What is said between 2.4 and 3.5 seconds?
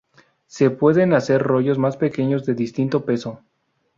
de distinto peso.